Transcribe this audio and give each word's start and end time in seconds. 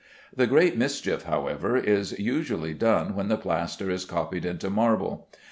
The 0.35 0.47
great 0.47 0.75
mischief, 0.79 1.25
however, 1.25 1.77
is 1.77 2.17
usually 2.17 2.73
done 2.73 3.13
when 3.13 3.27
the 3.27 3.37
plaster 3.37 3.91
is 3.91 4.03
copied 4.03 4.45
into 4.45 4.71
marble. 4.71 5.29